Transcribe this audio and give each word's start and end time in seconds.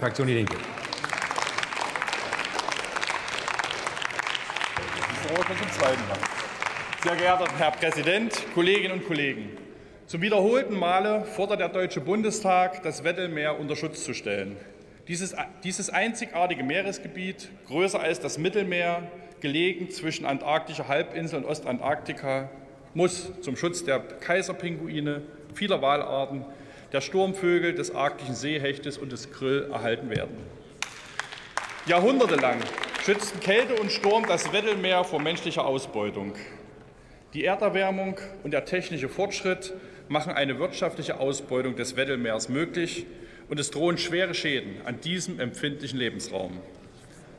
Fraktion 0.00 0.28
Die 0.28 0.34
Linke. 0.34 0.56
Sehr 7.02 7.16
geehrter 7.16 7.48
Herr 7.58 7.72
Präsident, 7.72 8.32
Kolleginnen 8.54 9.00
und 9.00 9.08
Kollegen! 9.08 9.50
Zum 10.06 10.22
wiederholten 10.22 10.78
Male 10.78 11.24
fordert 11.24 11.58
der 11.58 11.68
Deutsche 11.70 12.00
Bundestag, 12.00 12.80
das 12.84 13.02
Weddellmeer 13.02 13.58
unter 13.58 13.74
Schutz 13.74 14.04
zu 14.04 14.14
stellen. 14.14 14.56
Dieses, 15.08 15.34
dieses 15.64 15.90
einzigartige 15.90 16.62
Meeresgebiet, 16.62 17.48
größer 17.66 17.98
als 17.98 18.20
das 18.20 18.38
Mittelmeer, 18.38 19.02
gelegen 19.40 19.90
zwischen 19.90 20.26
antarktischer 20.26 20.86
Halbinsel 20.86 21.40
und 21.40 21.44
Ostantarktika, 21.44 22.50
muss 22.94 23.32
zum 23.40 23.56
Schutz 23.56 23.84
der 23.84 23.98
Kaiserpinguine, 23.98 25.22
vieler 25.54 25.82
Walarten, 25.82 26.44
der 26.92 27.00
Sturmvögel, 27.00 27.74
des 27.74 27.94
arktischen 27.94 28.34
Seehechtes 28.34 28.98
und 28.98 29.12
des 29.12 29.30
Krill 29.30 29.68
erhalten 29.70 30.10
werden. 30.10 30.36
Jahrhundertelang 31.86 32.60
schützten 33.04 33.40
Kälte 33.40 33.74
und 33.80 33.90
Sturm 33.90 34.26
das 34.26 34.52
Weddellmeer 34.52 35.04
vor 35.04 35.20
menschlicher 35.20 35.64
Ausbeutung. 35.64 36.34
Die 37.34 37.44
Erderwärmung 37.44 38.18
und 38.42 38.52
der 38.52 38.64
technische 38.64 39.08
Fortschritt 39.08 39.74
machen 40.08 40.32
eine 40.32 40.58
wirtschaftliche 40.58 41.20
Ausbeutung 41.20 41.76
des 41.76 41.96
Weddellmeers 41.96 42.48
möglich, 42.48 43.06
und 43.48 43.58
es 43.58 43.70
drohen 43.70 43.98
schwere 43.98 44.34
Schäden 44.34 44.76
an 44.84 45.00
diesem 45.00 45.40
empfindlichen 45.40 45.98
Lebensraum. 45.98 46.58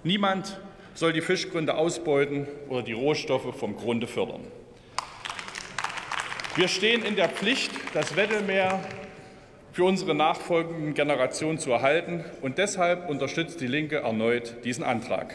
Niemand 0.03 0.59
soll 0.95 1.13
die 1.13 1.21
Fischgründe 1.21 1.75
ausbeuten 1.75 2.47
oder 2.67 2.81
die 2.81 2.93
Rohstoffe 2.93 3.55
vom 3.55 3.75
Grunde 3.77 4.07
fördern. 4.07 4.41
Wir 6.55 6.67
stehen 6.67 7.05
in 7.05 7.15
der 7.15 7.29
Pflicht, 7.29 7.71
das 7.93 8.15
Weddellmeer 8.15 8.81
für 9.79 9.85
unsere 9.85 10.13
nachfolgenden 10.13 10.93
Generationen 10.93 11.57
zu 11.57 11.71
erhalten. 11.71 12.25
Und 12.41 12.57
deshalb 12.57 13.09
unterstützt 13.09 13.61
die 13.61 13.67
Linke 13.67 13.99
erneut 13.99 14.65
diesen 14.65 14.83
Antrag. 14.83 15.33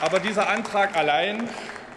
Aber 0.00 0.20
dieser 0.20 0.48
Antrag 0.48 0.96
allein 0.96 1.48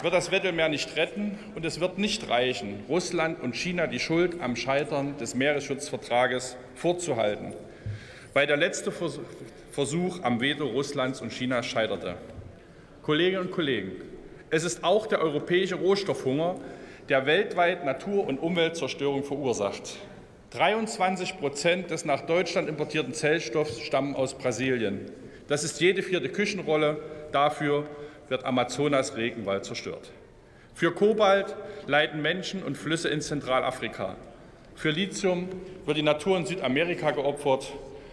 wird 0.02 0.12
das 0.12 0.32
Weddellmeer 0.32 0.68
nicht 0.68 0.96
retten, 0.96 1.38
und 1.54 1.64
es 1.64 1.78
wird 1.78 1.98
nicht 1.98 2.28
reichen, 2.28 2.82
Russland 2.88 3.40
und 3.40 3.54
China 3.54 3.86
die 3.86 4.00
Schuld 4.00 4.40
am 4.40 4.56
Scheitern 4.56 5.16
des 5.18 5.36
Meeresschutzvertrages 5.36 6.56
vorzuhalten, 6.74 7.54
weil 8.32 8.48
der 8.48 8.56
letzte 8.56 8.90
Versuch 9.70 10.24
am 10.24 10.40
Veto 10.40 10.66
Russlands 10.66 11.20
und 11.20 11.30
Chinas 11.30 11.66
scheiterte. 11.66 12.16
Kolleginnen 13.02 13.42
und 13.42 13.52
Kollegen, 13.52 13.92
es 14.50 14.64
ist 14.64 14.82
auch 14.82 15.06
der 15.06 15.20
europäische 15.20 15.76
Rohstoffhunger, 15.76 16.56
der 17.08 17.26
weltweit 17.26 17.84
Natur- 17.84 18.26
und 18.26 18.38
Umweltzerstörung 18.38 19.24
verursacht. 19.24 19.96
23 20.50 21.38
Prozent 21.38 21.90
des 21.90 22.04
nach 22.04 22.22
Deutschland 22.22 22.68
importierten 22.68 23.12
Zellstoffs 23.12 23.80
stammen 23.80 24.14
aus 24.14 24.34
Brasilien. 24.34 25.10
Das 25.48 25.64
ist 25.64 25.80
jede 25.80 26.02
vierte 26.02 26.28
Küchenrolle. 26.28 26.98
Dafür 27.32 27.86
wird 28.28 28.44
Amazonas 28.44 29.16
Regenwald 29.16 29.64
zerstört. 29.64 30.12
Für 30.74 30.92
Kobalt 30.92 31.54
leiden 31.86 32.22
Menschen 32.22 32.62
und 32.62 32.76
Flüsse 32.76 33.08
in 33.08 33.20
Zentralafrika. 33.20 34.16
Für 34.74 34.90
Lithium 34.90 35.48
wird 35.84 35.96
die 35.96 36.02
Natur 36.02 36.36
in 36.38 36.46
Südamerika 36.46 37.10
geopfert. 37.10 37.72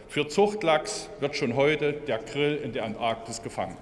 Für 0.09 0.27
Zuchtlachs 0.27 1.09
wird 1.21 1.35
schon 1.35 1.55
heute 1.55 1.93
der 1.93 2.17
Grill 2.19 2.59
in 2.61 2.73
der 2.73 2.83
Antarktis 2.83 3.41
gefangen. 3.41 3.77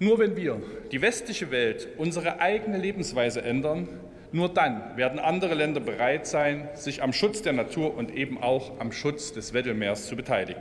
Nur 0.00 0.18
wenn 0.18 0.36
wir, 0.36 0.60
die 0.90 1.00
westliche 1.02 1.50
Welt, 1.52 1.86
unsere 1.98 2.40
eigene 2.40 2.78
Lebensweise 2.78 3.42
ändern, 3.42 3.88
nur 4.32 4.48
dann 4.48 4.96
werden 4.96 5.20
andere 5.20 5.54
Länder 5.54 5.80
bereit 5.80 6.26
sein, 6.26 6.68
sich 6.74 7.02
am 7.02 7.12
Schutz 7.12 7.42
der 7.42 7.52
Natur 7.52 7.96
und 7.96 8.12
eben 8.12 8.42
auch 8.42 8.80
am 8.80 8.90
Schutz 8.90 9.32
des 9.32 9.54
Weddellmeers 9.54 10.06
zu 10.06 10.16
beteiligen. 10.16 10.60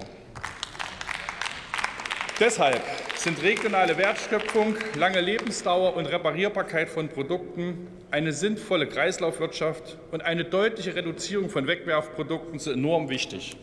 Deshalb 2.39 2.81
sind 3.16 3.42
regionale 3.42 3.98
Wertschöpfung, 3.98 4.76
lange 5.00 5.22
Lebensdauer 5.22 5.95
und 5.95 6.06
Reparierbarkeit 6.06 6.89
von 6.89 7.10
Produkten, 7.10 7.88
eine 8.11 8.33
sinnvolle 8.33 8.88
Kreislaufwirtschaft 8.88 9.98
und 10.11 10.23
eine 10.23 10.45
deutliche 10.45 10.95
Reduzierung 10.95 11.50
von 11.50 11.65
Wegwerfprodukten 11.65 12.60
so 12.60 12.71
enorm 12.71 13.10
wichtig. 13.10 13.55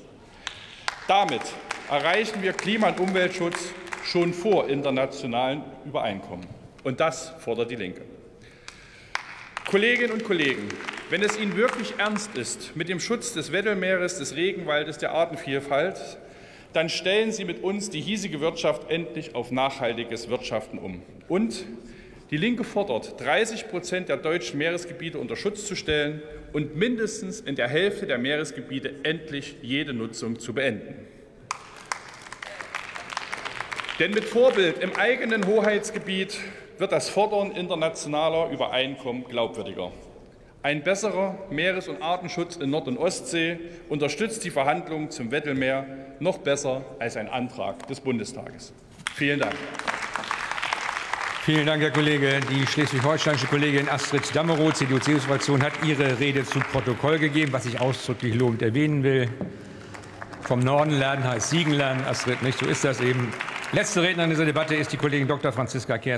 Damit 1.07 1.43
erreichen 1.89 2.43
wir 2.43 2.53
Klima- 2.55 2.89
und 2.89 2.99
Umweltschutz 2.99 3.73
schon 4.05 4.33
vor 4.33 4.69
internationalen 4.69 5.63
Übereinkommen. 5.85 6.47
Und 6.85 7.01
das 7.01 7.31
fordert 7.39 7.71
die 7.71 7.77
Linke. 7.77 8.03
Kolleginnen 9.69 10.13
und 10.13 10.25
Kollegen, 10.25 10.69
wenn 11.11 11.23
es 11.23 11.39
Ihnen 11.39 11.57
wirklich 11.57 11.95
ernst 11.99 12.37
ist 12.37 12.75
mit 12.77 12.89
dem 12.89 12.99
Schutz 12.99 13.35
des 13.35 13.53
Weddellmeeres, 13.53 14.19
des 14.19 14.35
Regenwaldes, 14.35 14.99
der 14.99 15.13
Artenvielfalt, 15.13 16.19
dann 16.73 16.89
stellen 16.89 17.33
Sie 17.33 17.45
mit 17.45 17.63
uns 17.63 17.91
die 17.91 18.01
hiesige 18.01 18.41
Wirtschaft 18.41 18.91
endlich 18.91 19.35
auf 19.35 19.51
nachhaltiges 19.51 20.29
Wirtschaften 20.29 20.79
um. 20.79 21.03
Und 21.29 21.67
die 22.31 22.37
Linke 22.37 22.63
fordert, 22.63 23.21
30 23.21 23.69
Prozent 23.69 24.09
der 24.09 24.17
deutschen 24.17 24.59
Meeresgebiete 24.59 25.19
unter 25.19 25.35
Schutz 25.35 25.67
zu 25.67 25.75
stellen 25.75 26.23
und 26.53 26.77
mindestens 26.77 27.41
in 27.41 27.57
der 27.57 27.69
Hälfte 27.69 28.07
der 28.07 28.19
Meeresgebiete 28.19 28.95
endlich 29.03 29.57
jede 29.63 29.93
Nutzung 29.93 30.39
zu 30.39 30.55
beenden. 30.55 30.95
Denn 34.01 34.13
mit 34.13 34.25
Vorbild 34.25 34.79
im 34.79 34.97
eigenen 34.97 35.47
Hoheitsgebiet 35.47 36.39
wird 36.79 36.91
das 36.91 37.11
Fordern 37.11 37.51
internationaler 37.53 38.51
Übereinkommen 38.51 39.25
glaubwürdiger. 39.25 39.93
Ein 40.63 40.83
besserer 40.83 41.37
Meeres- 41.51 41.87
und 41.87 42.03
Artenschutz 42.03 42.57
in 42.57 42.71
Nord- 42.71 42.89
und 42.89 42.97
Ostsee 42.97 43.59
unterstützt 43.91 44.43
die 44.45 44.51
Verhandlungen 44.51 45.11
zum 45.11 45.31
Weddellmeer 45.31 45.85
noch 46.19 46.39
besser 46.39 46.83
als 46.99 47.19
ein 47.19 47.29
Antrag 47.29 47.87
des 47.89 48.01
Bundestages. 48.01 48.73
Vielen 49.15 49.41
Dank. 49.41 49.55
Vielen 51.45 51.67
Dank, 51.67 51.83
Herr 51.83 51.91
Kollege. 51.91 52.41
Die 52.51 52.67
schleswig-holsteinische 52.67 53.49
Kollegin 53.49 53.87
Astrid 53.91 54.35
Dammerow, 54.35 54.73
CDU-CSU-Fraktion, 54.73 55.63
hat 55.63 55.73
ihre 55.85 56.19
Rede 56.19 56.45
zu 56.45 56.61
Protokoll 56.61 57.19
gegeben, 57.19 57.53
was 57.53 57.67
ich 57.67 57.79
ausdrücklich 57.79 58.35
lobend 58.35 58.63
erwähnen 58.63 59.03
will. 59.03 59.29
Vom 60.41 60.61
Norden 60.61 60.93
lernen 60.93 61.25
heißt 61.25 61.51
Siegen 61.51 61.75
lernen, 61.75 62.03
Astrid, 62.07 62.43
nicht? 62.43 62.59
So 62.59 62.65
ist 62.65 62.83
das 62.83 63.03
eben. 63.03 63.31
Letzte 63.73 64.03
Rednerin 64.03 64.31
dieser 64.31 64.45
Debatte 64.45 64.75
ist 64.75 64.93
die 64.93 64.97
Kollegin 64.97 65.29
Dr. 65.29 65.53
Franziska 65.53 65.97
Kehr. 65.97 66.09